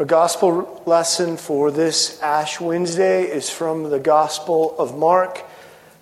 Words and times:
Our 0.00 0.06
gospel 0.06 0.82
lesson 0.86 1.36
for 1.36 1.70
this 1.70 2.22
Ash 2.22 2.58
Wednesday 2.58 3.24
is 3.24 3.50
from 3.50 3.90
the 3.90 3.98
Gospel 3.98 4.74
of 4.78 4.96
Mark, 4.96 5.44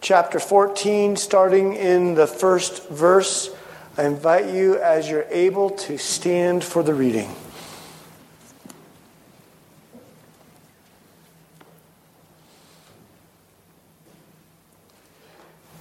chapter 0.01 0.39
14, 0.39 1.17
starting 1.17 1.75
in 1.75 2.15
the 2.15 2.29
first 2.29 2.89
verse. 2.91 3.53
I 3.97 4.05
invite 4.05 4.55
you, 4.55 4.79
as 4.79 5.11
you're 5.11 5.27
able, 5.31 5.71
to 5.71 5.99
stand 5.99 6.63
for 6.63 6.85
the 6.85 6.95
reading. 6.95 7.35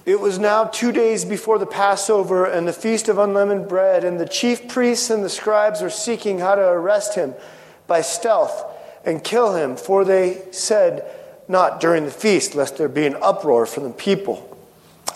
It 0.04 0.18
was 0.18 0.40
now 0.40 0.64
two 0.64 0.90
days 0.90 1.24
before 1.24 1.60
the 1.60 1.66
Passover 1.66 2.46
and 2.46 2.66
the 2.66 2.72
Feast 2.72 3.08
of 3.08 3.18
Unleavened 3.18 3.68
Bread, 3.68 4.02
and 4.02 4.18
the 4.18 4.26
chief 4.26 4.66
priests 4.66 5.08
and 5.08 5.24
the 5.24 5.28
scribes 5.28 5.82
were 5.82 5.88
seeking 5.88 6.40
how 6.40 6.56
to 6.56 6.66
arrest 6.66 7.14
him 7.14 7.36
by 7.88 8.02
stealth 8.02 8.64
and 9.04 9.24
kill 9.24 9.56
him, 9.56 9.76
for 9.76 10.04
they 10.04 10.42
said, 10.52 11.04
Not 11.48 11.80
during 11.80 12.04
the 12.04 12.12
feast, 12.12 12.54
lest 12.54 12.76
there 12.76 12.88
be 12.88 13.06
an 13.06 13.16
uproar 13.20 13.66
from 13.66 13.82
the 13.82 13.90
people. 13.90 14.44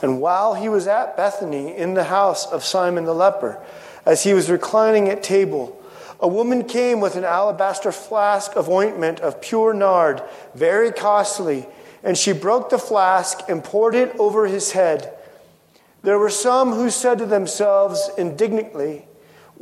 And 0.02 0.20
while 0.20 0.54
he 0.54 0.68
was 0.68 0.88
at 0.88 1.16
Bethany 1.16 1.76
in 1.76 1.94
the 1.94 2.04
house 2.04 2.46
of 2.46 2.64
Simon 2.64 3.04
the 3.04 3.14
leper, 3.14 3.64
as 4.04 4.24
he 4.24 4.34
was 4.34 4.50
reclining 4.50 5.08
at 5.08 5.22
table, 5.22 5.80
a 6.18 6.26
woman 6.26 6.64
came 6.64 6.98
with 7.00 7.14
an 7.14 7.24
alabaster 7.24 7.92
flask 7.92 8.56
of 8.56 8.68
ointment 8.68 9.20
of 9.20 9.40
pure 9.40 9.72
nard, 9.72 10.20
very 10.54 10.90
costly 10.90 11.68
and 12.02 12.18
she 12.18 12.32
broke 12.32 12.70
the 12.70 12.78
flask 12.78 13.40
and 13.48 13.62
poured 13.62 13.94
it 13.94 14.14
over 14.18 14.46
his 14.46 14.72
head. 14.72 15.14
There 16.02 16.18
were 16.18 16.30
some 16.30 16.72
who 16.72 16.90
said 16.90 17.18
to 17.18 17.26
themselves 17.26 18.10
indignantly, 18.18 19.06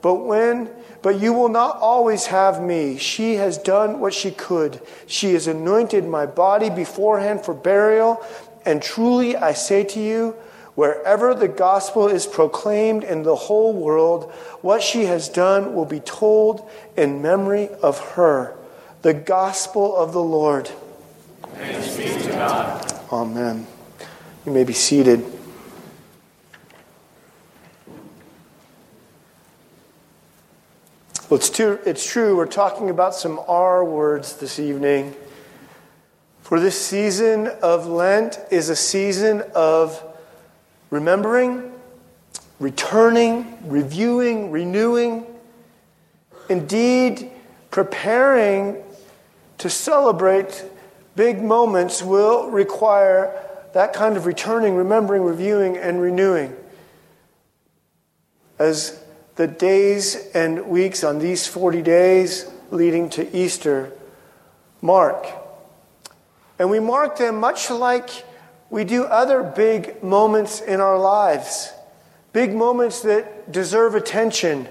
But 0.00 0.14
when 0.24 0.70
but 1.00 1.20
you 1.20 1.32
will 1.32 1.48
not 1.48 1.78
always 1.78 2.26
have 2.26 2.60
me. 2.60 2.98
She 2.98 3.34
has 3.34 3.56
done 3.56 4.00
what 4.00 4.12
she 4.12 4.30
could. 4.30 4.80
She 5.06 5.34
has 5.34 5.46
anointed 5.46 6.04
my 6.04 6.26
body 6.26 6.70
beforehand 6.70 7.44
for 7.44 7.54
burial. 7.54 8.24
And 8.64 8.82
truly 8.82 9.36
I 9.36 9.52
say 9.52 9.84
to 9.84 10.00
you, 10.00 10.32
wherever 10.74 11.34
the 11.34 11.48
gospel 11.48 12.08
is 12.08 12.26
proclaimed 12.26 13.04
in 13.04 13.22
the 13.22 13.36
whole 13.36 13.72
world, 13.72 14.32
what 14.60 14.82
she 14.82 15.04
has 15.04 15.28
done 15.28 15.74
will 15.74 15.84
be 15.84 16.00
told 16.00 16.68
in 16.96 17.22
memory 17.22 17.68
of 17.80 17.98
her. 18.14 18.56
The 19.02 19.14
gospel 19.14 19.96
of 19.96 20.12
the 20.12 20.22
Lord. 20.22 20.68
Thanks 21.54 21.96
be 21.96 22.04
to 22.04 22.28
God. 22.30 23.02
Amen. 23.12 23.66
You 24.44 24.52
may 24.52 24.64
be 24.64 24.72
seated. 24.72 25.37
Well, 31.28 31.36
it's, 31.36 31.50
too, 31.50 31.78
it's 31.84 32.10
true, 32.10 32.38
we're 32.38 32.46
talking 32.46 32.88
about 32.88 33.14
some 33.14 33.38
R 33.46 33.84
words 33.84 34.36
this 34.36 34.58
evening. 34.58 35.14
For 36.40 36.58
this 36.58 36.80
season 36.80 37.48
of 37.60 37.86
Lent 37.86 38.40
is 38.50 38.70
a 38.70 38.76
season 38.76 39.42
of 39.54 40.02
remembering, 40.88 41.70
returning, 42.58 43.58
reviewing, 43.68 44.50
renewing, 44.50 45.26
indeed, 46.48 47.30
preparing 47.70 48.82
to 49.58 49.68
celebrate 49.68 50.64
big 51.14 51.42
moments 51.42 52.02
will 52.02 52.48
require 52.48 53.38
that 53.74 53.92
kind 53.92 54.16
of 54.16 54.24
returning, 54.24 54.76
remembering, 54.76 55.20
reviewing, 55.20 55.76
and 55.76 56.00
renewing. 56.00 56.56
As 58.58 59.04
the 59.38 59.46
days 59.46 60.16
and 60.34 60.66
weeks 60.66 61.04
on 61.04 61.20
these 61.20 61.46
40 61.46 61.80
days 61.80 62.50
leading 62.72 63.08
to 63.08 63.36
Easter 63.36 63.92
mark. 64.82 65.28
And 66.58 66.68
we 66.70 66.80
mark 66.80 67.18
them 67.18 67.38
much 67.38 67.70
like 67.70 68.10
we 68.68 68.82
do 68.82 69.04
other 69.04 69.44
big 69.44 70.02
moments 70.02 70.60
in 70.60 70.80
our 70.80 70.98
lives, 70.98 71.72
big 72.32 72.52
moments 72.52 73.02
that 73.02 73.52
deserve 73.52 73.94
attention. 73.94 74.66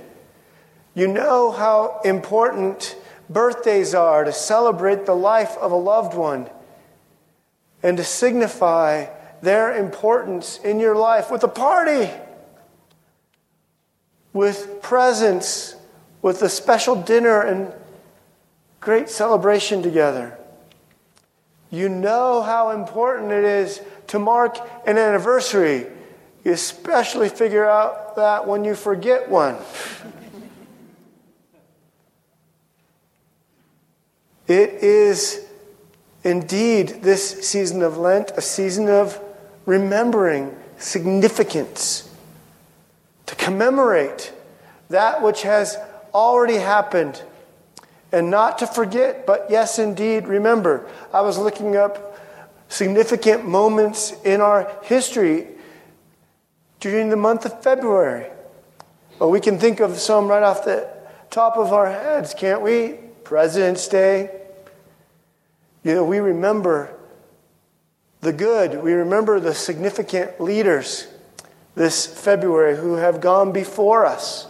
You 0.94 1.08
know 1.08 1.50
how 1.54 2.02
important 2.04 2.98
birthdays 3.30 3.96
are 3.96 4.26
to 4.26 4.34
celebrate 4.34 5.06
the 5.06 5.16
life 5.16 5.56
of 5.62 5.72
a 5.72 5.78
loved 5.78 6.14
one 6.14 6.50
and 7.82 7.96
to 7.96 8.04
signify 8.04 9.06
their 9.42 9.78
importance 9.78 10.60
in 10.62 10.82
your 10.82 10.98
life 10.98 11.32
with 11.32 11.46
a 11.46 11.48
party, 11.48 12.12
with 14.38 14.82
presents, 14.84 15.76
with 16.22 16.44
a 16.44 16.50
special 16.50 16.96
dinner 16.96 17.42
and 17.42 17.74
great 18.80 19.10
celebration 19.10 19.82
together. 19.82 20.38
You 21.72 21.90
know 21.90 22.44
how 22.44 22.70
important 22.70 23.32
it 23.32 23.44
is 23.44 23.82
to 24.08 24.20
mark 24.20 24.58
an 24.86 24.98
anniversary. 24.98 25.88
You 26.46 26.54
especially 26.54 27.30
figure 27.30 27.66
out 27.66 28.16
that 28.16 28.48
when 28.48 28.64
you 28.64 28.76
forget 28.76 29.28
one. 29.28 29.58
it 34.48 34.70
is 34.82 35.46
indeed 36.24 37.02
this 37.02 37.50
season 37.50 37.82
of 37.82 37.98
Lent 37.98 38.32
a 38.38 38.42
season 38.42 38.88
of 38.88 39.20
remembering 39.66 40.56
significance, 40.78 42.07
to 43.28 43.36
commemorate 43.36 44.34
that 44.90 45.22
which 45.22 45.44
has 45.44 45.78
already 46.14 46.56
happened, 46.56 47.22
and 48.12 48.32
not 48.32 48.58
to 48.60 48.68
forget, 48.68 49.28
but 49.28 49.48
yes, 49.50 49.80
indeed, 49.80 50.28
remember. 50.28 50.90
I 51.14 51.22
was 51.22 51.38
looking 51.38 51.76
up 51.76 52.18
significant 52.70 53.48
moments 53.48 54.14
in 54.24 54.42
our 54.42 54.72
history 54.84 55.48
during 56.80 57.10
the 57.10 57.16
month 57.16 57.46
of 57.46 57.62
February. 57.62 58.28
Well, 59.20 59.30
we 59.30 59.40
can 59.40 59.60
think 59.60 59.80
of 59.80 59.98
some 59.98 60.28
right 60.28 60.44
off 60.44 60.64
the 60.64 60.90
top 61.30 61.58
of 61.58 61.74
our 61.74 61.92
heads, 61.92 62.34
can't 62.34 62.62
we? 62.62 62.96
President's 63.24 63.88
Day, 63.88 64.32
you 65.84 65.94
know, 65.94 66.04
we 66.04 66.20
remember 66.20 66.94
the 68.22 68.32
good, 68.32 68.82
we 68.82 68.94
remember 68.94 69.40
the 69.40 69.54
significant 69.54 70.40
leaders 70.40 71.08
this 71.78 72.08
February 72.08 72.76
who 72.76 72.96
have 72.96 73.22
gone 73.22 73.52
before 73.52 74.04
us. 74.04 74.48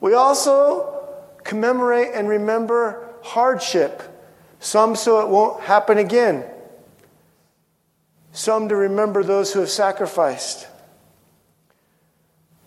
We 0.00 0.14
also 0.14 1.12
commemorate 1.42 2.12
and 2.14 2.28
remember 2.28 3.08
hardship, 3.22 4.00
some 4.60 4.94
so 4.94 5.20
it 5.20 5.28
won't 5.28 5.62
happen 5.64 5.98
again, 5.98 6.44
some 8.30 8.68
to 8.68 8.76
remember 8.76 9.24
those 9.24 9.52
who 9.52 9.60
have 9.60 9.70
sacrificed. 9.70 10.68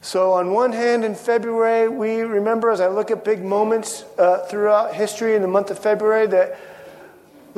So, 0.01 0.33
on 0.33 0.51
one 0.51 0.71
hand, 0.73 1.05
in 1.05 1.15
February, 1.15 1.87
we 1.87 2.21
remember, 2.21 2.69
as 2.69 2.81
I 2.81 2.87
look 2.87 3.11
at 3.11 3.23
big 3.23 3.43
moments 3.43 4.03
uh, 4.17 4.45
throughout 4.45 4.93
history 4.93 5.35
in 5.35 5.41
the 5.41 5.47
month 5.47 5.71
of 5.71 5.79
February, 5.79 6.27
that 6.27 6.57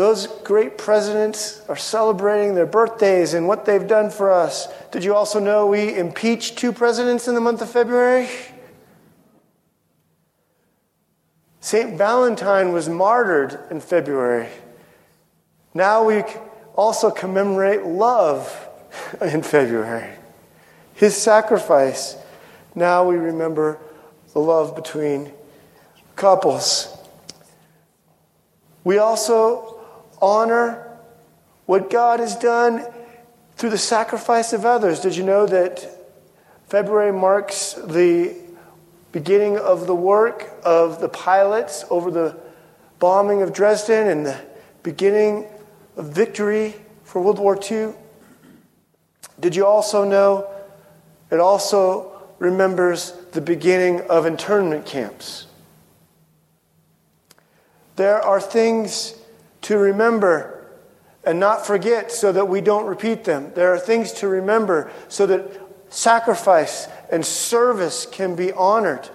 those 0.01 0.25
great 0.25 0.79
presidents 0.79 1.61
are 1.69 1.75
celebrating 1.75 2.55
their 2.55 2.65
birthdays 2.65 3.35
and 3.35 3.47
what 3.47 3.65
they've 3.65 3.87
done 3.87 4.09
for 4.09 4.31
us. 4.31 4.67
Did 4.89 5.03
you 5.03 5.13
also 5.13 5.39
know 5.39 5.67
we 5.67 5.95
impeached 5.95 6.57
two 6.57 6.71
presidents 6.71 7.27
in 7.27 7.35
the 7.35 7.39
month 7.39 7.61
of 7.61 7.69
February? 7.69 8.27
St. 11.59 11.99
Valentine 11.99 12.71
was 12.71 12.89
martyred 12.89 13.59
in 13.69 13.79
February. 13.79 14.49
Now 15.75 16.03
we 16.03 16.23
also 16.75 17.11
commemorate 17.11 17.83
love 17.83 18.69
in 19.21 19.43
February. 19.43 20.09
His 20.95 21.15
sacrifice. 21.15 22.17
Now 22.73 23.07
we 23.07 23.17
remember 23.17 23.77
the 24.33 24.39
love 24.39 24.75
between 24.75 25.31
couples. 26.15 26.87
We 28.83 28.97
also 28.97 29.77
honor 30.21 30.87
what 31.65 31.89
God 31.89 32.19
has 32.19 32.35
done 32.35 32.85
through 33.55 33.69
the 33.69 33.77
sacrifice 33.77 34.53
of 34.53 34.65
others. 34.65 34.99
Did 34.99 35.15
you 35.15 35.23
know 35.23 35.45
that 35.45 35.87
February 36.67 37.11
marks 37.11 37.73
the 37.73 38.35
beginning 39.11 39.57
of 39.57 39.87
the 39.87 39.95
work 39.95 40.49
of 40.63 41.01
the 41.01 41.09
pilots 41.09 41.83
over 41.89 42.09
the 42.09 42.37
bombing 42.99 43.41
of 43.41 43.53
Dresden 43.53 44.07
and 44.07 44.25
the 44.25 44.39
beginning 44.83 45.45
of 45.97 46.09
victory 46.09 46.75
for 47.03 47.21
World 47.21 47.39
War 47.39 47.59
II? 47.69 47.93
Did 49.39 49.55
you 49.55 49.65
also 49.65 50.03
know 50.03 50.47
it 51.29 51.39
also 51.39 52.21
remembers 52.39 53.13
the 53.31 53.41
beginning 53.41 54.01
of 54.01 54.25
internment 54.25 54.85
camps? 54.85 55.47
There 57.95 58.21
are 58.21 58.39
things 58.39 59.15
to 59.61 59.77
remember 59.77 60.67
and 61.23 61.39
not 61.39 61.65
forget 61.65 62.11
so 62.11 62.31
that 62.31 62.47
we 62.47 62.61
don't 62.61 62.85
repeat 62.85 63.23
them. 63.23 63.51
There 63.53 63.73
are 63.73 63.79
things 63.79 64.11
to 64.13 64.27
remember 64.27 64.91
so 65.07 65.25
that 65.27 65.61
sacrifice 65.89 66.87
and 67.11 67.25
service 67.25 68.05
can 68.05 68.35
be 68.35 68.51
honored. 68.51 69.09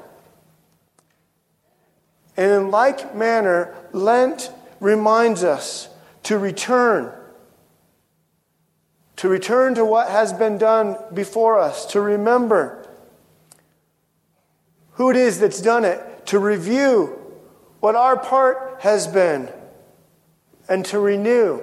And 2.36 2.52
in 2.52 2.70
like 2.70 3.14
manner, 3.14 3.74
Lent 3.92 4.50
reminds 4.78 5.42
us 5.42 5.88
to 6.24 6.38
return. 6.38 7.12
To 9.16 9.28
return 9.28 9.74
to 9.76 9.84
what 9.84 10.10
has 10.10 10.32
been 10.32 10.58
done 10.58 10.96
before 11.14 11.58
us, 11.58 11.86
to 11.86 12.00
remember 12.00 12.86
who 14.92 15.10
it 15.10 15.16
is 15.16 15.40
that's 15.40 15.62
done 15.62 15.84
it, 15.84 16.26
to 16.26 16.38
review 16.38 17.18
what 17.80 17.94
our 17.94 18.18
part 18.18 18.76
has 18.80 19.06
been, 19.06 19.48
and 20.68 20.84
to 20.86 20.98
renew. 20.98 21.60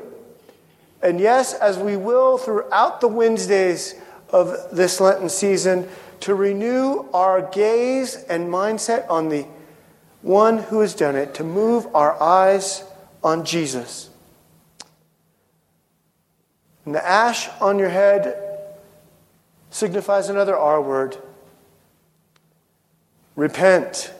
And 1.02 1.20
yes, 1.20 1.54
as 1.54 1.78
we 1.78 1.98
will 1.98 2.38
throughout 2.38 3.02
the 3.02 3.08
Wednesdays 3.08 3.96
of 4.30 4.56
this 4.72 5.00
Lenten 5.00 5.30
season, 5.30 5.88
to 6.22 6.34
renew 6.34 7.06
our 7.14 7.42
gaze 7.42 8.16
and 8.16 8.48
mindset 8.48 9.10
on 9.10 9.28
the 9.28 9.46
one 10.22 10.58
who 10.58 10.80
has 10.80 10.96
done 10.96 11.18
it, 11.18 11.34
to 11.34 11.44
move 11.44 11.86
our 11.94 12.22
eyes 12.22 12.86
on 13.22 13.44
Jesus. 13.44 14.10
And 16.86 16.96
the 16.96 17.06
ash 17.06 17.50
on 17.60 17.78
your 17.78 17.90
head 17.90 18.38
signifies 19.70 20.30
another 20.30 20.56
R 20.56 20.82
word 20.82 21.18
repent. 23.36 24.14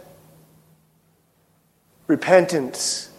Repentance. 2.08 3.10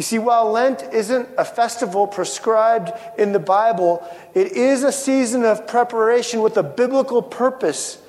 You 0.00 0.02
see, 0.02 0.18
while 0.18 0.50
Lent 0.50 0.82
isn't 0.94 1.28
a 1.36 1.44
festival 1.44 2.06
prescribed 2.06 2.90
in 3.18 3.32
the 3.32 3.38
Bible, 3.38 4.02
it 4.32 4.52
is 4.52 4.82
a 4.82 4.92
season 4.92 5.44
of 5.44 5.66
preparation 5.66 6.40
with 6.40 6.56
a 6.56 6.62
biblical 6.62 7.20
purpose. 7.20 8.00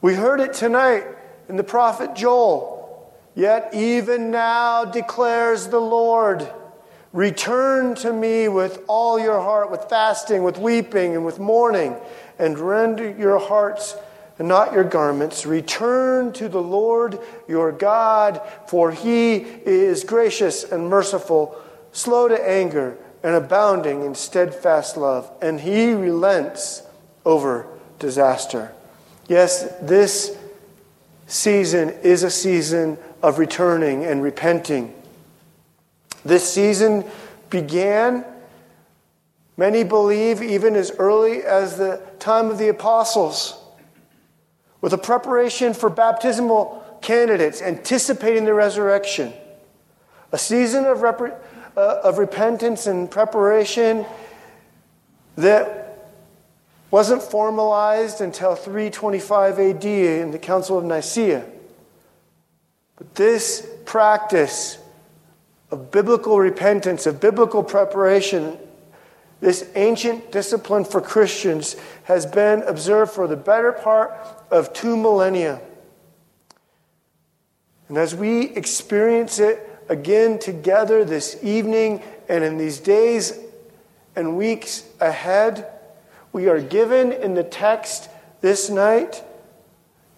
We 0.00 0.14
heard 0.14 0.38
it 0.38 0.52
tonight 0.52 1.08
in 1.48 1.56
the 1.56 1.64
prophet 1.64 2.14
Joel. 2.14 3.12
Yet 3.34 3.70
even 3.74 4.30
now 4.30 4.84
declares 4.84 5.66
the 5.66 5.80
Lord, 5.80 6.48
return 7.12 7.96
to 7.96 8.12
me 8.12 8.46
with 8.46 8.80
all 8.86 9.18
your 9.18 9.40
heart, 9.40 9.72
with 9.72 9.86
fasting, 9.86 10.44
with 10.44 10.56
weeping, 10.56 11.16
and 11.16 11.26
with 11.26 11.40
mourning, 11.40 11.96
and 12.38 12.56
render 12.56 13.10
your 13.10 13.40
hearts 13.40 13.96
and 14.38 14.46
not 14.48 14.72
your 14.72 14.84
garments. 14.84 15.44
Return 15.44 16.32
to 16.34 16.48
the 16.48 16.62
Lord 16.62 17.18
your 17.48 17.72
God, 17.72 18.40
for 18.66 18.92
he 18.92 19.36
is 19.36 20.04
gracious 20.04 20.64
and 20.64 20.88
merciful, 20.88 21.60
slow 21.92 22.28
to 22.28 22.48
anger, 22.48 22.96
and 23.22 23.34
abounding 23.34 24.04
in 24.04 24.14
steadfast 24.14 24.96
love, 24.96 25.30
and 25.42 25.60
he 25.60 25.92
relents 25.92 26.82
over 27.24 27.66
disaster. 27.98 28.72
Yes, 29.26 29.68
this 29.82 30.36
season 31.26 31.90
is 32.02 32.22
a 32.22 32.30
season 32.30 32.96
of 33.22 33.38
returning 33.38 34.04
and 34.04 34.22
repenting. 34.22 34.94
This 36.24 36.48
season 36.48 37.04
began, 37.50 38.24
many 39.56 39.82
believe, 39.82 40.42
even 40.42 40.76
as 40.76 40.92
early 40.92 41.42
as 41.42 41.76
the 41.76 42.00
time 42.20 42.50
of 42.50 42.58
the 42.58 42.68
apostles 42.68 43.57
with 44.80 44.92
a 44.92 44.98
preparation 44.98 45.74
for 45.74 45.90
baptismal 45.90 46.84
candidates 47.02 47.62
anticipating 47.62 48.44
the 48.44 48.54
resurrection. 48.54 49.32
A 50.32 50.38
season 50.38 50.84
of, 50.84 51.02
rep- 51.02 51.44
uh, 51.76 52.00
of 52.04 52.18
repentance 52.18 52.86
and 52.86 53.10
preparation 53.10 54.04
that 55.36 56.08
wasn't 56.90 57.22
formalized 57.22 58.20
until 58.20 58.54
325 58.54 59.58
AD 59.58 59.84
in 59.84 60.30
the 60.30 60.38
Council 60.38 60.78
of 60.78 60.84
Nicaea. 60.84 61.44
But 62.96 63.14
this 63.14 63.66
practice 63.84 64.78
of 65.70 65.90
biblical 65.90 66.38
repentance, 66.38 67.06
of 67.06 67.20
biblical 67.20 67.62
preparation, 67.62 68.58
this 69.40 69.68
ancient 69.74 70.32
discipline 70.32 70.84
for 70.84 71.00
Christians 71.00 71.76
has 72.04 72.26
been 72.26 72.62
observed 72.62 73.12
for 73.12 73.26
the 73.26 73.36
better 73.36 73.72
part 73.72 74.12
of 74.50 74.72
two 74.72 74.96
millennia. 74.96 75.60
And 77.88 77.96
as 77.96 78.14
we 78.14 78.48
experience 78.50 79.38
it 79.38 79.64
again 79.88 80.38
together 80.38 81.04
this 81.04 81.38
evening 81.42 82.02
and 82.28 82.44
in 82.44 82.58
these 82.58 82.80
days 82.80 83.38
and 84.16 84.36
weeks 84.36 84.84
ahead, 85.00 85.66
we 86.32 86.48
are 86.48 86.60
given 86.60 87.12
in 87.12 87.34
the 87.34 87.44
text 87.44 88.10
this 88.40 88.68
night, 88.68 89.22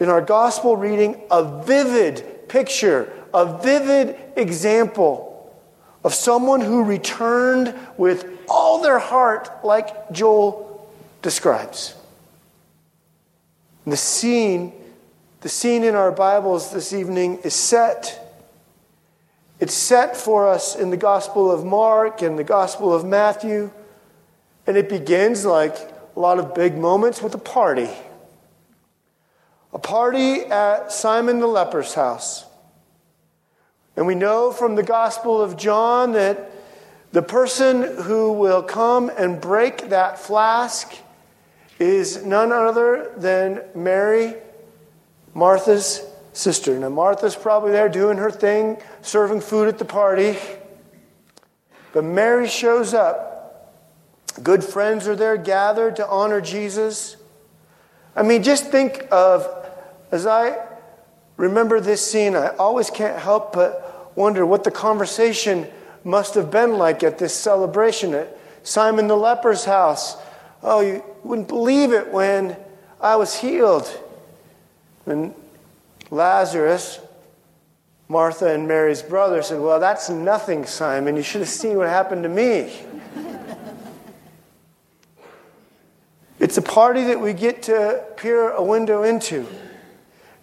in 0.00 0.08
our 0.08 0.20
gospel 0.20 0.76
reading, 0.76 1.20
a 1.31 1.62
vivid 1.62 2.49
picture, 2.49 3.12
a 3.32 3.58
vivid 3.58 4.17
example 4.37 5.30
of 6.02 6.14
someone 6.14 6.61
who 6.61 6.85
returned 6.85 7.75
with 7.97 8.26
all 8.49 8.82
their 8.82 8.99
heart, 8.99 9.50
like 9.64 10.11
Joel 10.11 10.91
describes. 11.23 11.94
And 13.85 13.93
the 13.93 13.99
scene, 13.99 14.73
the 15.41 15.49
scene 15.49 15.85
in 15.85 15.94
our 15.94 16.12
Bibles 16.12 16.73
this 16.73 16.93
evening 16.93 17.38
is 17.44 17.55
set. 17.55 18.17
It's 19.58 19.75
set 19.75 20.17
for 20.17 20.49
us 20.49 20.75
in 20.75 20.91
the 20.91 20.97
Gospel 20.97 21.50
of 21.50 21.64
Mark 21.64 22.23
and 22.23 22.38
the 22.38 22.44
Gospel 22.44 22.94
of 22.94 23.05
Matthew. 23.05 23.70
And 24.67 24.76
it 24.76 24.88
begins 24.88 25.44
like 25.44 25.76
a 26.17 26.20
lot 26.20 26.38
of 26.38 26.55
big 26.55 26.76
moments 26.76 27.23
with 27.23 27.35
a 27.35 27.38
party. 27.38 27.91
A 29.73 29.79
party 29.79 30.41
at 30.41 30.93
Simon 30.93 31.41
the 31.41 31.46
leper's 31.46 31.94
house. 31.94 32.44
And 34.00 34.06
we 34.06 34.14
know 34.14 34.50
from 34.50 34.76
the 34.76 34.82
Gospel 34.82 35.43
of 35.43 35.58
John 35.58 36.12
that 36.12 36.50
the 37.12 37.20
person 37.20 37.82
who 37.82 38.32
will 38.32 38.62
come 38.62 39.11
and 39.11 39.38
break 39.38 39.91
that 39.91 40.19
flask 40.19 40.91
is 41.79 42.25
none 42.25 42.51
other 42.51 43.13
than 43.19 43.60
Mary, 43.75 44.36
Martha's 45.34 46.03
sister. 46.32 46.79
Now, 46.79 46.89
Martha's 46.89 47.36
probably 47.36 47.72
there 47.72 47.91
doing 47.91 48.17
her 48.17 48.31
thing, 48.31 48.79
serving 49.03 49.43
food 49.43 49.69
at 49.69 49.77
the 49.77 49.84
party. 49.84 50.39
But 51.93 52.05
Mary 52.05 52.48
shows 52.48 52.94
up. 52.94 53.77
Good 54.43 54.65
friends 54.65 55.06
are 55.08 55.17
there 55.17 55.36
gathered 55.36 55.96
to 55.96 56.08
honor 56.08 56.41
Jesus. 56.41 57.19
I 58.17 58.22
mean, 58.22 58.43
just 58.43 58.70
think 58.70 59.06
of, 59.13 59.46
as 60.10 60.25
I 60.25 60.56
remember 61.36 61.81
this 61.81 62.10
scene, 62.10 62.34
I 62.34 62.48
always 62.56 62.89
can't 62.89 63.19
help 63.19 63.53
but 63.53 63.89
wonder 64.14 64.44
what 64.44 64.64
the 64.64 64.70
conversation 64.70 65.69
must 66.05 66.34
have 66.34 66.50
been 66.50 66.79
like 66.79 67.02
at 67.02 67.19
this 67.19 67.34
celebration 67.34 68.14
at 68.14 68.36
Simon 68.62 69.06
the 69.06 69.17
leper's 69.17 69.64
house. 69.64 70.17
Oh, 70.62 70.81
you 70.81 71.02
wouldn't 71.24 71.48
believe 71.48 71.93
it 71.93 72.12
when 72.12 72.56
I 73.00 73.17
was 73.17 73.34
healed. 73.34 73.88
And 75.06 75.34
Lazarus, 76.10 77.00
Martha 78.08 78.52
and 78.52 78.69
Mary's 78.69 79.02
brother, 79.02 79.43
said, 79.43 79.60
Well, 79.60 79.81
that's 79.81 80.10
nothing, 80.10 80.67
Simon. 80.67 81.17
You 81.17 81.22
should 81.22 81.40
have 81.40 81.48
seen 81.48 81.76
what 81.76 81.88
happened 81.88 82.22
to 82.24 82.29
me. 82.29 82.72
it's 86.38 86.58
a 86.58 86.62
party 86.62 87.05
that 87.05 87.20
we 87.20 87.32
get 87.32 87.62
to 87.64 88.05
peer 88.17 88.50
a 88.50 88.62
window 88.62 89.02
into. 89.02 89.46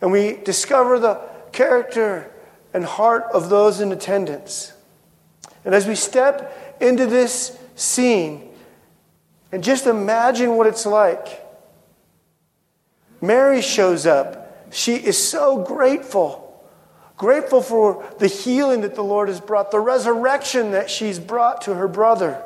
And 0.02 0.12
we 0.12 0.38
discover 0.38 1.00
the 1.00 1.22
character 1.52 2.32
and 2.78 2.86
heart 2.86 3.26
of 3.34 3.50
those 3.50 3.82
in 3.82 3.92
attendance. 3.92 4.72
And 5.66 5.74
as 5.74 5.88
we 5.88 5.96
step 5.96 6.78
into 6.80 7.08
this 7.08 7.58
scene, 7.76 8.48
and 9.52 9.64
just 9.64 9.88
imagine 9.88 10.56
what 10.58 10.68
it's 10.68 10.86
like. 10.86 11.44
Mary 13.20 13.64
shows 13.64 14.06
up. 14.06 14.72
She 14.72 14.96
is 14.96 15.18
so 15.18 15.64
grateful. 15.64 16.44
Grateful 17.18 17.64
for 17.64 18.06
the 18.20 18.28
healing 18.28 18.82
that 18.82 18.94
the 18.94 19.04
Lord 19.04 19.28
has 19.28 19.42
brought, 19.42 19.72
the 19.72 19.80
resurrection 19.80 20.72
that 20.72 20.88
she's 20.92 21.18
brought 21.18 21.62
to 21.64 21.74
her 21.74 21.88
brother. 21.88 22.40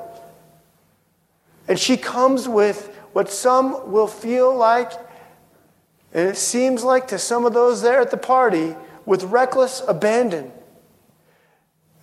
And 1.67 1.77
she 1.77 1.97
comes 1.97 2.47
with 2.47 2.87
what 3.11 3.29
some 3.29 3.91
will 3.91 4.07
feel 4.07 4.55
like, 4.55 4.93
and 6.13 6.29
it 6.29 6.37
seems 6.37 6.85
like 6.85 7.09
to 7.09 7.19
some 7.19 7.45
of 7.45 7.53
those 7.53 7.81
there 7.81 7.99
at 7.99 8.11
the 8.11 8.17
party, 8.17 8.77
with 9.05 9.23
reckless 9.23 9.81
abandon. 9.87 10.51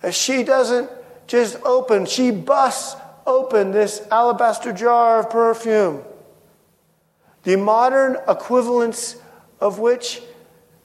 As 0.01 0.15
she 0.15 0.43
doesn't 0.43 0.89
just 1.27 1.57
open, 1.63 2.05
she 2.05 2.31
busts 2.31 2.99
open 3.25 3.71
this 3.71 4.05
alabaster 4.11 4.73
jar 4.73 5.19
of 5.19 5.29
perfume, 5.29 6.03
the 7.43 7.55
modern 7.55 8.17
equivalence 8.27 9.15
of 9.61 9.79
which 9.79 10.21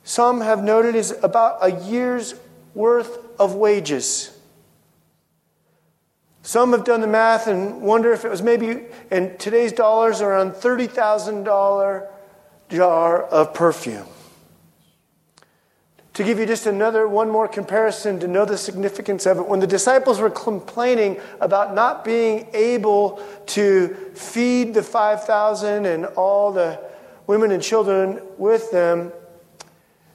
some 0.02 0.42
have 0.42 0.62
noted 0.62 0.94
is 0.94 1.14
about 1.22 1.58
a 1.62 1.72
year's 1.86 2.34
worth 2.74 3.18
of 3.40 3.54
wages. 3.54 4.30
Some 6.42 6.72
have 6.72 6.84
done 6.84 7.00
the 7.00 7.06
math 7.06 7.46
and 7.46 7.80
wonder 7.80 8.12
if 8.12 8.26
it 8.26 8.30
was 8.30 8.42
maybe 8.42 8.82
in 9.10 9.36
today's 9.38 9.72
dollars 9.72 10.20
around 10.20 10.52
$30,000 10.52 12.06
jar 12.68 13.22
of 13.22 13.54
perfume. 13.54 14.06
To 16.14 16.22
give 16.22 16.38
you 16.38 16.46
just 16.46 16.66
another 16.66 17.08
one 17.08 17.28
more 17.28 17.48
comparison 17.48 18.20
to 18.20 18.28
know 18.28 18.44
the 18.44 18.56
significance 18.56 19.26
of 19.26 19.38
it, 19.38 19.48
when 19.48 19.58
the 19.58 19.66
disciples 19.66 20.20
were 20.20 20.30
complaining 20.30 21.20
about 21.40 21.74
not 21.74 22.04
being 22.04 22.46
able 22.54 23.20
to 23.46 23.88
feed 24.14 24.74
the 24.74 24.82
5,000 24.82 25.86
and 25.86 26.06
all 26.06 26.52
the 26.52 26.78
women 27.26 27.50
and 27.50 27.60
children 27.60 28.20
with 28.38 28.70
them, 28.70 29.12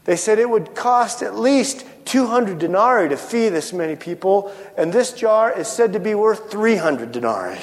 they 0.06 0.15
said 0.15 0.39
it 0.39 0.50
would 0.50 0.74
cost 0.74 1.22
at 1.22 1.36
least 1.36 1.86
200 2.06 2.60
denarii 2.60 3.10
to 3.10 3.18
feed 3.18 3.50
this 3.50 3.74
many 3.74 3.98
people, 3.98 4.53
and 4.77 4.94
this 4.94 5.12
jar 5.12 5.51
is 5.51 5.68
said 5.68 5.91
to 5.94 6.00
be 6.00 6.15
worth 6.15 6.50
300 6.50 7.12
denarii. 7.12 7.60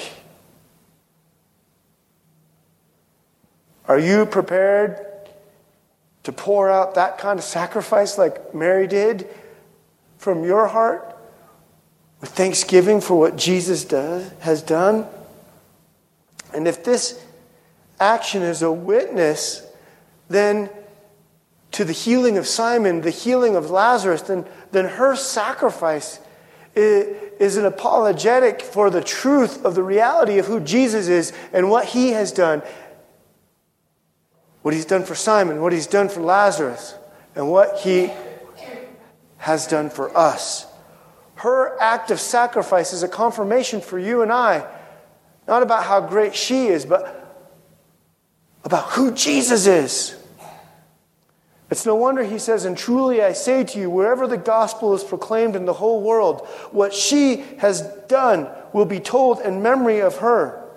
Are 3.88 3.98
you 3.98 4.26
prepared 4.26 5.06
to 6.26 6.32
pour 6.32 6.68
out 6.68 6.96
that 6.96 7.18
kind 7.18 7.38
of 7.38 7.44
sacrifice 7.44 8.18
like 8.18 8.52
Mary 8.52 8.88
did 8.88 9.28
from 10.18 10.42
your 10.42 10.66
heart 10.66 11.16
with 12.20 12.30
thanksgiving 12.30 13.00
for 13.00 13.16
what 13.16 13.36
Jesus 13.36 13.84
does, 13.84 14.28
has 14.40 14.60
done? 14.60 15.06
And 16.52 16.66
if 16.66 16.82
this 16.82 17.24
action 18.00 18.42
is 18.42 18.62
a 18.62 18.72
witness, 18.72 19.64
then 20.28 20.68
to 21.70 21.84
the 21.84 21.92
healing 21.92 22.38
of 22.38 22.48
Simon, 22.48 23.02
the 23.02 23.10
healing 23.10 23.54
of 23.54 23.70
Lazarus, 23.70 24.22
then, 24.22 24.46
then 24.72 24.86
her 24.86 25.14
sacrifice 25.14 26.18
is 26.74 27.56
an 27.56 27.66
apologetic 27.66 28.62
for 28.62 28.90
the 28.90 29.00
truth 29.00 29.64
of 29.64 29.76
the 29.76 29.82
reality 29.84 30.40
of 30.40 30.46
who 30.46 30.58
Jesus 30.58 31.06
is 31.06 31.32
and 31.52 31.70
what 31.70 31.84
he 31.84 32.08
has 32.10 32.32
done 32.32 32.62
what 34.66 34.74
he's 34.74 34.84
done 34.84 35.04
for 35.04 35.14
Simon, 35.14 35.60
what 35.60 35.72
he's 35.72 35.86
done 35.86 36.08
for 36.08 36.22
Lazarus, 36.22 36.96
and 37.36 37.48
what 37.48 37.78
he 37.82 38.10
has 39.36 39.68
done 39.68 39.88
for 39.88 40.18
us. 40.18 40.66
Her 41.36 41.80
act 41.80 42.10
of 42.10 42.18
sacrifice 42.18 42.92
is 42.92 43.04
a 43.04 43.08
confirmation 43.08 43.80
for 43.80 43.96
you 43.96 44.22
and 44.22 44.32
I, 44.32 44.66
not 45.46 45.62
about 45.62 45.84
how 45.84 46.00
great 46.00 46.34
she 46.34 46.66
is, 46.66 46.84
but 46.84 47.48
about 48.64 48.90
who 48.90 49.12
Jesus 49.12 49.68
is. 49.68 50.16
It's 51.70 51.86
no 51.86 51.94
wonder 51.94 52.24
he 52.24 52.40
says, 52.40 52.64
And 52.64 52.76
truly 52.76 53.22
I 53.22 53.34
say 53.34 53.62
to 53.62 53.78
you, 53.78 53.88
wherever 53.88 54.26
the 54.26 54.36
gospel 54.36 54.94
is 54.94 55.04
proclaimed 55.04 55.54
in 55.54 55.64
the 55.64 55.74
whole 55.74 56.02
world, 56.02 56.44
what 56.72 56.92
she 56.92 57.36
has 57.58 57.82
done 58.08 58.48
will 58.72 58.84
be 58.84 58.98
told 58.98 59.38
in 59.42 59.62
memory 59.62 60.00
of 60.00 60.16
her. 60.16 60.68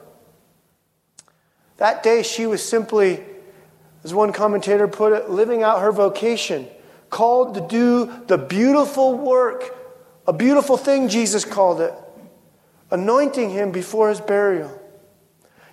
That 1.77 2.03
day 2.03 2.21
she 2.21 2.45
was 2.45 2.63
simply 2.63 3.23
as 4.03 4.13
one 4.13 4.31
commentator 4.31 4.87
put 4.87 5.13
it, 5.13 5.29
living 5.29 5.63
out 5.63 5.81
her 5.81 5.91
vocation, 5.91 6.67
called 7.09 7.55
to 7.55 7.61
do 7.61 8.23
the 8.27 8.37
beautiful 8.37 9.17
work, 9.17 9.75
a 10.27 10.33
beautiful 10.33 10.77
thing, 10.77 11.09
Jesus 11.09 11.43
called 11.43 11.81
it, 11.81 11.93
anointing 12.91 13.49
him 13.49 13.71
before 13.71 14.09
his 14.09 14.21
burial. 14.21 14.79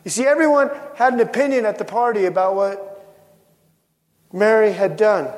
You 0.05 0.11
see, 0.11 0.25
everyone 0.25 0.71
had 0.95 1.13
an 1.13 1.21
opinion 1.21 1.67
at 1.67 1.79
the 1.79 1.85
party 1.85 2.27
about 2.27 2.55
what 2.55 2.93
Mary 4.33 4.73
had 4.73 4.97
done. 4.97 5.33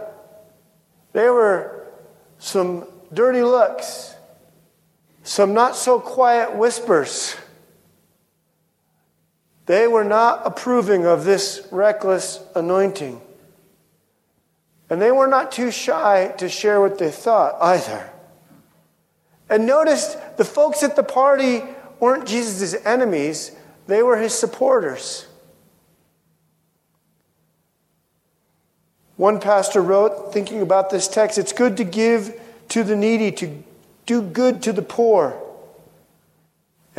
There 1.12 1.32
were 1.32 1.86
some 2.38 2.86
dirty 3.12 3.42
looks, 3.42 4.14
some 5.22 5.54
not 5.54 5.76
so 5.76 6.00
quiet 6.00 6.54
whispers. 6.54 7.36
They 9.68 9.86
were 9.86 10.02
not 10.02 10.46
approving 10.46 11.04
of 11.04 11.24
this 11.24 11.68
reckless 11.70 12.40
anointing. 12.54 13.20
And 14.88 15.00
they 15.00 15.10
were 15.10 15.26
not 15.26 15.52
too 15.52 15.70
shy 15.70 16.34
to 16.38 16.48
share 16.48 16.80
what 16.80 16.98
they 16.98 17.10
thought 17.10 17.54
either. 17.60 18.10
And 19.50 19.66
notice 19.66 20.16
the 20.38 20.44
folks 20.46 20.82
at 20.82 20.96
the 20.96 21.02
party 21.02 21.62
weren't 22.00 22.26
Jesus' 22.26 22.74
enemies, 22.86 23.52
they 23.86 24.02
were 24.02 24.16
his 24.16 24.32
supporters. 24.32 25.26
One 29.16 29.38
pastor 29.38 29.82
wrote, 29.82 30.32
thinking 30.32 30.62
about 30.62 30.88
this 30.88 31.08
text, 31.08 31.36
it's 31.36 31.52
good 31.52 31.76
to 31.76 31.84
give 31.84 32.40
to 32.70 32.82
the 32.82 32.96
needy, 32.96 33.32
to 33.32 33.62
do 34.06 34.22
good 34.22 34.62
to 34.62 34.72
the 34.72 34.80
poor. 34.80 35.38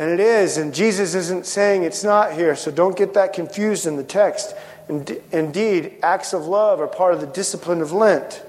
And 0.00 0.10
it 0.10 0.18
is, 0.18 0.56
and 0.56 0.72
Jesus 0.72 1.14
isn't 1.14 1.44
saying 1.44 1.82
it's 1.82 2.02
not 2.02 2.32
here, 2.32 2.56
so 2.56 2.70
don't 2.70 2.96
get 2.96 3.12
that 3.12 3.34
confused 3.34 3.86
in 3.86 3.96
the 3.96 4.02
text. 4.02 4.54
Indeed, 4.88 5.98
acts 6.02 6.32
of 6.32 6.46
love 6.46 6.80
are 6.80 6.88
part 6.88 7.12
of 7.12 7.20
the 7.20 7.26
discipline 7.26 7.82
of 7.82 7.92
Lent. 7.92 8.42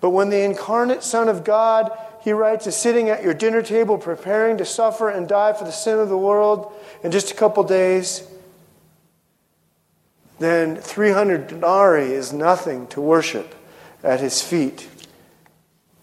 But 0.00 0.10
when 0.10 0.30
the 0.30 0.40
incarnate 0.40 1.02
Son 1.02 1.28
of 1.28 1.44
God, 1.44 1.92
he 2.22 2.32
writes, 2.32 2.66
is 2.66 2.74
sitting 2.74 3.10
at 3.10 3.22
your 3.22 3.34
dinner 3.34 3.60
table 3.60 3.98
preparing 3.98 4.56
to 4.56 4.64
suffer 4.64 5.10
and 5.10 5.28
die 5.28 5.52
for 5.52 5.64
the 5.64 5.70
sin 5.70 5.98
of 5.98 6.08
the 6.08 6.16
world 6.16 6.72
in 7.04 7.10
just 7.10 7.30
a 7.30 7.34
couple 7.34 7.62
days, 7.62 8.26
then 10.38 10.76
300 10.76 11.48
denarii 11.48 12.14
is 12.14 12.32
nothing 12.32 12.86
to 12.86 13.02
worship 13.02 13.54
at 14.02 14.20
his 14.20 14.40
feet. 14.40 14.88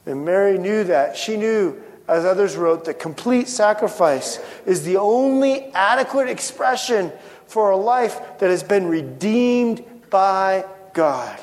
And 0.06 0.24
Mary 0.24 0.60
knew 0.60 0.84
that. 0.84 1.18
She 1.18 1.38
knew 1.38 1.82
as 2.08 2.24
others 2.24 2.56
wrote, 2.56 2.86
that 2.86 3.00
complete 3.00 3.48
sacrifice 3.48 4.40
is 4.66 4.84
the 4.84 4.98
only 4.98 5.66
adequate 5.74 6.30
expression 6.30 7.12
for 7.48 7.72
a 7.72 7.78
life 7.78 8.40
that 8.40 8.50
has 8.50 8.64
been 8.64 8.88
redeemed 8.88 9.84
by 10.10 10.66
God. 10.94 11.40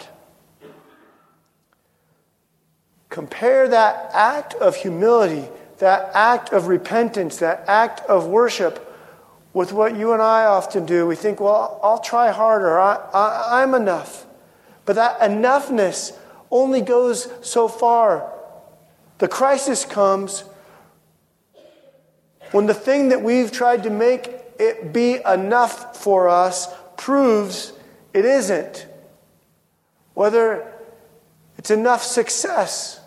Compare 3.10 3.68
that 3.68 4.10
act 4.12 4.54
of 4.54 4.74
humility, 4.74 5.48
that 5.78 6.10
act 6.14 6.52
of 6.52 6.66
repentance, 6.66 7.38
that 7.38 7.64
act 7.68 8.00
of 8.08 8.26
worship 8.26 8.90
with 9.52 9.72
what 9.72 9.96
you 9.96 10.12
and 10.12 10.20
I 10.20 10.46
often 10.46 10.84
do. 10.84 11.06
We 11.06 11.14
think, 11.14 11.40
well, 11.40 11.78
I'll 11.82 12.00
try 12.00 12.32
harder, 12.32 12.78
I, 12.80 13.62
I'm 13.62 13.74
enough. 13.74 14.26
But 14.84 14.96
that 14.96 15.20
enoughness 15.20 16.16
only 16.50 16.80
goes 16.80 17.28
so 17.42 17.68
far. 17.68 18.32
The 19.18 19.28
crisis 19.28 19.84
comes 19.84 20.44
when 22.54 22.66
the 22.66 22.72
thing 22.74 23.08
that 23.08 23.20
we've 23.20 23.50
tried 23.50 23.82
to 23.82 23.90
make 23.90 24.28
it 24.60 24.92
be 24.92 25.18
enough 25.26 25.96
for 25.96 26.28
us 26.28 26.68
proves 26.96 27.72
it 28.12 28.24
isn't. 28.24 28.86
Whether 30.14 30.72
it's 31.58 31.72
enough 31.72 32.04
success 32.04 33.00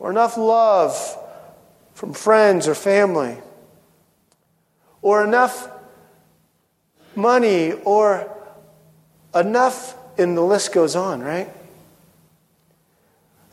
or 0.00 0.10
enough 0.10 0.36
love 0.36 1.16
from 1.94 2.12
friends 2.12 2.66
or 2.66 2.74
family 2.74 3.38
or 5.00 5.22
enough 5.22 5.70
money 7.14 7.70
or 7.84 8.36
enough, 9.32 9.94
and 10.18 10.36
the 10.36 10.42
list 10.42 10.74
goes 10.74 10.96
on, 10.96 11.20
right? 11.20 11.48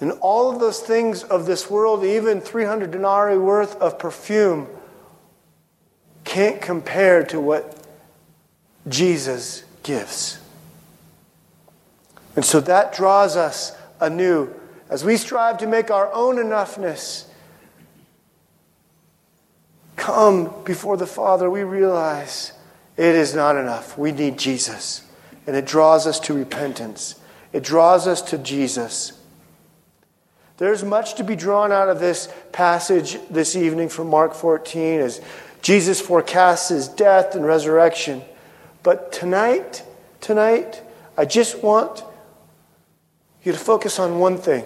And 0.01 0.13
all 0.21 0.49
of 0.51 0.59
those 0.59 0.79
things 0.79 1.23
of 1.23 1.45
this 1.45 1.69
world, 1.69 2.05
even 2.05 2.39
300 2.39 2.91
denarii 2.91 3.37
worth 3.37 3.75
of 3.77 3.99
perfume, 3.99 4.67
can't 6.23 6.61
compare 6.61 7.23
to 7.25 7.39
what 7.39 7.75
Jesus 8.87 9.63
gives. 9.83 10.39
And 12.35 12.45
so 12.45 12.59
that 12.61 12.93
draws 12.93 13.35
us 13.35 13.75
anew 13.99 14.53
as 14.89 15.03
we 15.03 15.17
strive 15.17 15.57
to 15.57 15.67
make 15.67 15.91
our 15.91 16.11
own 16.13 16.37
enoughness 16.37 17.25
come 19.97 20.53
before 20.63 20.95
the 20.95 21.05
Father. 21.05 21.49
We 21.49 21.63
realize 21.63 22.53
it 22.95 23.15
is 23.15 23.35
not 23.35 23.57
enough. 23.57 23.97
We 23.97 24.11
need 24.13 24.39
Jesus. 24.39 25.03
And 25.45 25.55
it 25.55 25.65
draws 25.65 26.07
us 26.07 26.19
to 26.21 26.33
repentance, 26.33 27.15
it 27.51 27.63
draws 27.63 28.07
us 28.07 28.21
to 28.23 28.37
Jesus. 28.37 29.18
There's 30.59 30.83
much 30.83 31.15
to 31.15 31.23
be 31.23 31.37
drawn 31.37 31.71
out 31.71 31.87
of 31.87 32.01
this 32.01 32.27
passage 32.51 33.17
this 33.29 33.55
evening 33.55 33.87
from 33.87 34.07
Mark 34.07 34.33
14 34.33 34.99
as 34.99 35.21
Jesus 35.61 36.01
forecasts 36.01 36.67
his 36.67 36.89
death 36.89 37.33
and 37.33 37.45
resurrection. 37.45 38.21
But 38.83 39.13
tonight, 39.13 39.83
tonight, 40.19 40.83
I 41.17 41.23
just 41.23 41.63
want 41.63 42.03
you 43.43 43.53
to 43.53 43.57
focus 43.57 43.99
on 43.99 44.19
one 44.19 44.37
thing 44.37 44.65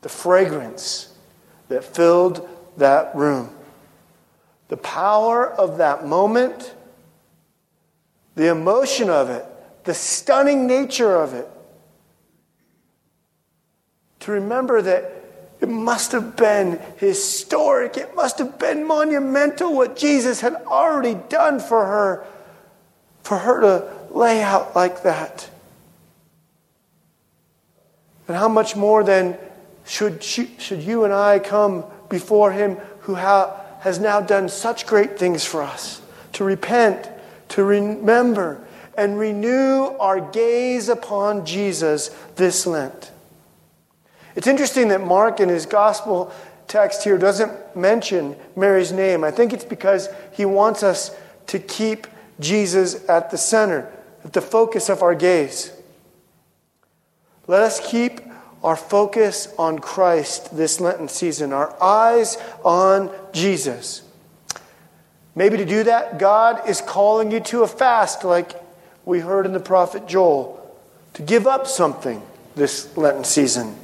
the 0.00 0.08
fragrance 0.08 1.14
that 1.68 1.84
filled 1.84 2.48
that 2.78 3.14
room. 3.14 3.50
the 4.68 4.78
power 4.78 5.52
of 5.52 5.76
that 5.76 6.06
moment, 6.06 6.74
the 8.36 8.48
emotion 8.50 9.10
of 9.10 9.28
it, 9.28 9.44
the 9.84 9.92
stunning 9.92 10.66
nature 10.66 11.14
of 11.14 11.34
it. 11.34 11.46
To 14.22 14.32
remember 14.32 14.80
that 14.82 15.12
it 15.60 15.68
must 15.68 16.12
have 16.12 16.36
been 16.36 16.80
historic, 16.96 17.96
it 17.96 18.14
must 18.14 18.38
have 18.38 18.58
been 18.58 18.86
monumental 18.86 19.74
what 19.74 19.96
Jesus 19.96 20.40
had 20.40 20.54
already 20.54 21.14
done 21.28 21.58
for 21.58 21.84
her, 21.84 22.24
for 23.22 23.38
her 23.38 23.60
to 23.60 24.16
lay 24.16 24.40
out 24.42 24.76
like 24.76 25.02
that. 25.02 25.48
And 28.28 28.36
how 28.36 28.48
much 28.48 28.76
more 28.76 29.02
then 29.02 29.36
should, 29.86 30.22
she, 30.22 30.50
should 30.58 30.82
you 30.82 31.02
and 31.02 31.12
I 31.12 31.40
come 31.40 31.84
before 32.08 32.52
Him 32.52 32.76
who 33.00 33.16
ha, 33.16 33.60
has 33.80 33.98
now 33.98 34.20
done 34.20 34.48
such 34.48 34.86
great 34.86 35.18
things 35.18 35.44
for 35.44 35.62
us 35.62 36.00
to 36.34 36.44
repent, 36.44 37.08
to 37.50 37.64
remember, 37.64 38.64
and 38.96 39.18
renew 39.18 39.86
our 39.98 40.20
gaze 40.20 40.88
upon 40.88 41.44
Jesus 41.44 42.08
this 42.36 42.66
Lent? 42.66 43.11
It's 44.34 44.46
interesting 44.46 44.88
that 44.88 45.00
Mark 45.02 45.40
in 45.40 45.48
his 45.48 45.66
gospel 45.66 46.32
text 46.68 47.04
here 47.04 47.18
doesn't 47.18 47.76
mention 47.76 48.36
Mary's 48.56 48.92
name. 48.92 49.24
I 49.24 49.30
think 49.30 49.52
it's 49.52 49.64
because 49.64 50.08
he 50.32 50.44
wants 50.44 50.82
us 50.82 51.14
to 51.48 51.58
keep 51.58 52.06
Jesus 52.40 53.08
at 53.08 53.30
the 53.30 53.38
center, 53.38 53.92
at 54.24 54.32
the 54.32 54.40
focus 54.40 54.88
of 54.88 55.02
our 55.02 55.14
gaze. 55.14 55.72
Let 57.46 57.62
us 57.62 57.80
keep 57.90 58.20
our 58.62 58.76
focus 58.76 59.52
on 59.58 59.80
Christ 59.80 60.56
this 60.56 60.80
Lenten 60.80 61.08
season, 61.08 61.52
our 61.52 61.76
eyes 61.82 62.38
on 62.64 63.10
Jesus. 63.32 64.02
Maybe 65.34 65.56
to 65.56 65.64
do 65.64 65.84
that, 65.84 66.18
God 66.18 66.68
is 66.68 66.80
calling 66.80 67.30
you 67.30 67.40
to 67.40 67.62
a 67.62 67.68
fast, 67.68 68.22
like 68.22 68.52
we 69.04 69.20
heard 69.20 69.46
in 69.46 69.52
the 69.52 69.60
prophet 69.60 70.06
Joel, 70.06 70.58
to 71.14 71.22
give 71.22 71.46
up 71.46 71.66
something 71.66 72.22
this 72.54 72.96
Lenten 72.96 73.24
season. 73.24 73.76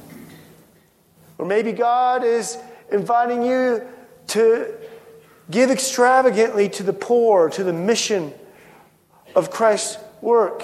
Or 1.39 1.45
maybe 1.45 1.71
God 1.71 2.23
is 2.23 2.57
inviting 2.91 3.43
you 3.43 3.87
to 4.27 4.75
give 5.49 5.71
extravagantly 5.71 6.69
to 6.69 6.83
the 6.83 6.93
poor, 6.93 7.49
to 7.49 7.63
the 7.63 7.73
mission 7.73 8.33
of 9.35 9.49
Christ's 9.49 9.97
work. 10.21 10.63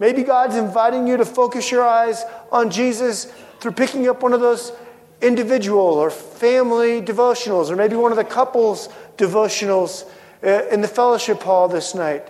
Maybe 0.00 0.22
God's 0.22 0.56
inviting 0.56 1.06
you 1.06 1.18
to 1.18 1.24
focus 1.24 1.70
your 1.70 1.84
eyes 1.84 2.24
on 2.50 2.70
Jesus 2.70 3.26
through 3.60 3.72
picking 3.72 4.08
up 4.08 4.22
one 4.22 4.32
of 4.32 4.40
those 4.40 4.72
individual 5.20 5.80
or 5.80 6.10
family 6.10 7.02
devotionals, 7.02 7.70
or 7.70 7.76
maybe 7.76 7.94
one 7.96 8.12
of 8.12 8.16
the 8.16 8.24
couples 8.24 8.88
devotionals 9.16 10.08
uh, 10.42 10.66
in 10.70 10.80
the 10.80 10.88
fellowship 10.88 11.42
hall 11.42 11.68
this 11.68 11.94
night, 11.94 12.26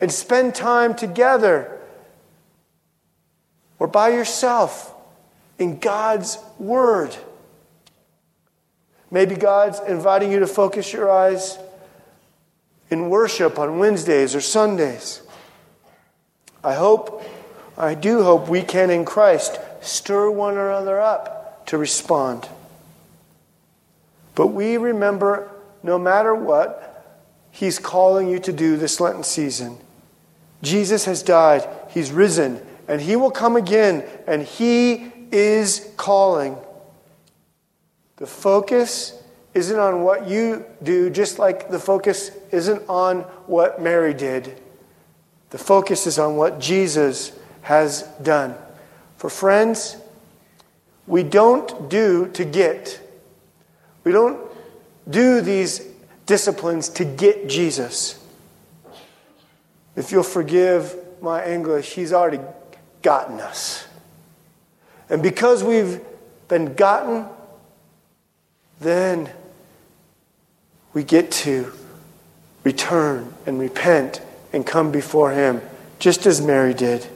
and 0.00 0.10
spend 0.10 0.54
time 0.54 0.94
together 0.94 1.80
or 3.78 3.88
by 3.88 4.08
yourself 4.08 4.94
in 5.58 5.78
God's 5.78 6.38
Word. 6.58 7.16
Maybe 9.10 9.34
God's 9.34 9.80
inviting 9.80 10.30
you 10.30 10.40
to 10.40 10.46
focus 10.46 10.92
your 10.92 11.10
eyes 11.10 11.58
in 12.90 13.10
worship 13.10 13.58
on 13.58 13.78
Wednesdays 13.78 14.34
or 14.34 14.40
Sundays. 14.40 15.22
I 16.62 16.74
hope, 16.74 17.22
I 17.76 17.94
do 17.94 18.22
hope 18.22 18.48
we 18.48 18.62
can 18.62 18.90
in 18.90 19.04
Christ 19.04 19.58
stir 19.80 20.30
one 20.30 20.54
another 20.54 21.00
up 21.00 21.66
to 21.66 21.78
respond. 21.78 22.48
But 24.34 24.48
we 24.48 24.76
remember, 24.76 25.50
no 25.82 25.98
matter 25.98 26.34
what, 26.34 26.84
He's 27.50 27.78
calling 27.78 28.28
you 28.28 28.38
to 28.40 28.52
do 28.52 28.76
this 28.76 29.00
Lenten 29.00 29.24
season. 29.24 29.78
Jesus 30.62 31.06
has 31.06 31.22
died, 31.22 31.68
He's 31.88 32.12
risen, 32.12 32.60
and 32.86 33.00
He 33.00 33.16
will 33.16 33.30
come 33.30 33.56
again, 33.56 34.04
and 34.26 34.42
He 34.42 35.12
is 35.32 35.90
calling. 35.96 36.56
The 38.16 38.26
focus 38.26 39.20
isn't 39.54 39.78
on 39.78 40.02
what 40.02 40.28
you 40.28 40.64
do, 40.82 41.10
just 41.10 41.38
like 41.38 41.70
the 41.70 41.78
focus 41.78 42.30
isn't 42.52 42.82
on 42.88 43.20
what 43.46 43.80
Mary 43.80 44.14
did. 44.14 44.60
The 45.50 45.58
focus 45.58 46.06
is 46.06 46.18
on 46.18 46.36
what 46.36 46.60
Jesus 46.60 47.32
has 47.62 48.02
done. 48.22 48.54
For 49.16 49.30
friends, 49.30 49.96
we 51.06 51.22
don't 51.22 51.88
do 51.88 52.28
to 52.34 52.44
get. 52.44 53.00
We 54.04 54.12
don't 54.12 54.38
do 55.08 55.40
these 55.40 55.86
disciplines 56.26 56.90
to 56.90 57.04
get 57.04 57.48
Jesus. 57.48 58.22
If 59.96 60.12
you'll 60.12 60.22
forgive 60.22 60.94
my 61.20 61.44
English, 61.44 61.94
he's 61.94 62.12
already 62.12 62.40
gotten 63.02 63.40
us. 63.40 63.87
And 65.10 65.22
because 65.22 65.64
we've 65.64 66.00
been 66.48 66.74
gotten, 66.74 67.26
then 68.80 69.30
we 70.92 71.02
get 71.04 71.30
to 71.30 71.72
return 72.64 73.32
and 73.46 73.58
repent 73.58 74.20
and 74.52 74.66
come 74.66 74.90
before 74.90 75.32
Him, 75.32 75.62
just 75.98 76.26
as 76.26 76.40
Mary 76.40 76.74
did. 76.74 77.06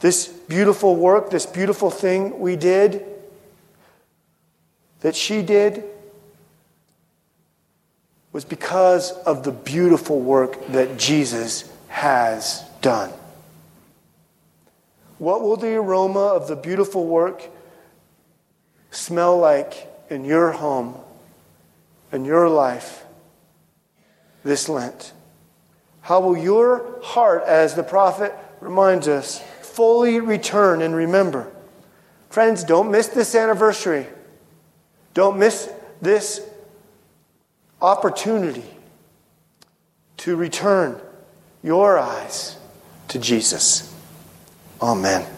This 0.00 0.26
beautiful 0.26 0.96
work, 0.96 1.30
this 1.30 1.46
beautiful 1.46 1.90
thing 1.90 2.38
we 2.38 2.56
did, 2.56 3.04
that 5.00 5.16
she 5.16 5.42
did, 5.42 5.84
was 8.32 8.44
because 8.44 9.12
of 9.12 9.44
the 9.44 9.52
beautiful 9.52 10.20
work 10.20 10.66
that 10.68 10.98
Jesus 10.98 11.70
has 11.88 12.62
done. 12.82 13.10
What 15.18 15.42
will 15.42 15.56
the 15.56 15.74
aroma 15.76 16.26
of 16.26 16.48
the 16.48 16.56
beautiful 16.56 17.06
work 17.06 17.48
smell 18.90 19.38
like 19.38 19.88
in 20.10 20.24
your 20.24 20.52
home, 20.52 20.94
in 22.12 22.24
your 22.24 22.48
life 22.48 23.04
this 24.44 24.68
Lent? 24.68 25.12
How 26.02 26.20
will 26.20 26.36
your 26.36 27.00
heart, 27.02 27.42
as 27.44 27.74
the 27.74 27.82
prophet 27.82 28.32
reminds 28.60 29.08
us, 29.08 29.42
fully 29.62 30.20
return 30.20 30.82
and 30.82 30.94
remember? 30.94 31.50
Friends, 32.30 32.62
don't 32.62 32.90
miss 32.90 33.08
this 33.08 33.34
anniversary. 33.34 34.06
Don't 35.14 35.38
miss 35.38 35.68
this 36.00 36.42
opportunity 37.80 38.64
to 40.18 40.36
return 40.36 41.00
your 41.62 41.98
eyes 41.98 42.56
to 43.08 43.18
Jesus. 43.18 43.95
Amen. 44.80 45.35